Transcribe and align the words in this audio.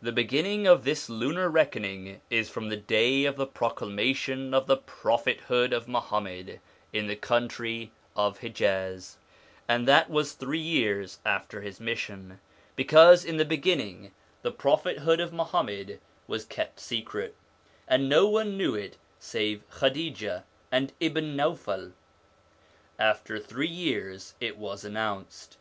The 0.00 0.10
beginning 0.10 0.66
of 0.66 0.84
this 0.84 1.10
lunar 1.10 1.50
reckoning 1.50 2.22
is 2.30 2.48
from 2.48 2.70
the 2.70 2.78
day 2.78 3.26
of 3.26 3.36
the 3.36 3.46
proclamation 3.46 4.54
of 4.54 4.66
the 4.66 4.78
prophethood 4.78 5.74
of 5.74 5.86
Muhammad 5.86 6.60
in 6.94 7.08
the 7.08 7.14
country 7.14 7.92
of 8.16 8.38
Hijaz; 8.38 9.18
and 9.68 9.86
that 9.86 10.08
was 10.08 10.32
three 10.32 10.62
years 10.62 11.18
after 11.26 11.60
his 11.60 11.78
mission; 11.78 12.40
because 12.74 13.22
in 13.22 13.36
the 13.36 13.44
beginning 13.44 14.12
the 14.40 14.50
prophethood 14.50 15.20
of 15.20 15.30
Muhammad 15.34 16.00
was 16.26 16.46
kept 16.46 16.80
secret, 16.80 17.36
and 17.86 18.08
no 18.08 18.26
one 18.26 18.56
knew 18.56 18.74
it 18.74 18.96
save 19.18 19.62
Khadija 19.72 20.44
and 20.72 20.94
Ibn 21.00 21.36
Naufal. 21.36 21.92
1 21.92 21.92
After 22.98 23.38
three 23.38 23.68
years 23.68 24.32
it 24.40 24.56
was 24.56 24.86
announced. 24.86 25.58